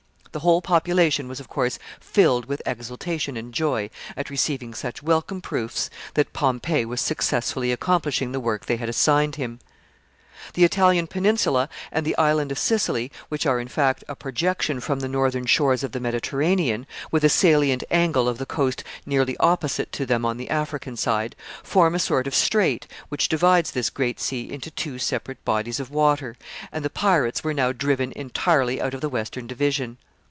The 0.33 0.39
whole 0.39 0.61
population 0.61 1.27
was, 1.27 1.41
of 1.41 1.49
course, 1.49 1.77
filled 1.99 2.45
with 2.45 2.61
exultation 2.65 3.35
and 3.35 3.53
joy 3.53 3.89
at 4.15 4.29
receiving 4.29 4.73
such 4.73 5.03
welcome 5.03 5.41
proofs 5.41 5.89
that 6.13 6.31
Pompey 6.31 6.85
was 6.85 7.01
successfully 7.01 7.69
accomplishing 7.73 8.31
the 8.31 8.39
work 8.39 8.65
they 8.65 8.77
had 8.77 8.87
assigned 8.87 9.35
him. 9.35 9.59
[Sidenote: 10.55 10.71
The 10.71 10.77
pirates 10.77 10.77
concentrate 10.77 11.21
themselves.] 11.21 11.65
The 11.65 11.65
Italian 11.65 11.67
peninsula 11.67 11.69
and 11.91 12.05
the 12.05 12.17
island 12.17 12.51
of 12.53 12.59
Sicily, 12.59 13.11
which 13.27 13.45
are, 13.45 13.59
in 13.59 13.67
fact, 13.67 14.05
a 14.07 14.15
projection 14.15 14.79
from 14.79 15.01
the 15.01 15.09
northern 15.09 15.45
shores 15.45 15.83
of 15.83 15.91
the 15.91 15.99
Mediterranean, 15.99 16.87
with 17.11 17.25
a 17.25 17.29
salient 17.29 17.83
angle 17.91 18.29
of 18.29 18.37
the 18.37 18.45
coast 18.45 18.85
nearly 19.05 19.35
opposite 19.35 19.91
to 19.91 20.05
them 20.05 20.23
on 20.23 20.37
the 20.37 20.49
African 20.49 20.95
side, 20.95 21.35
form 21.61 21.93
a 21.93 21.99
sort 21.99 22.25
of 22.25 22.33
strait 22.33 22.87
which 23.09 23.27
divides 23.27 23.71
this 23.71 23.89
great 23.89 24.17
sea 24.21 24.49
into 24.49 24.71
two 24.71 24.97
separate 24.97 25.43
bodies 25.43 25.81
of 25.81 25.91
water, 25.91 26.37
and 26.71 26.85
the 26.85 26.89
pirates 26.89 27.43
were 27.43 27.53
now 27.53 27.73
driven 27.73 28.13
entirely 28.13 28.81
out 28.81 28.93
of 28.93 29.01
the 29.01 29.09
western 29.09 29.45
division. 29.45 29.97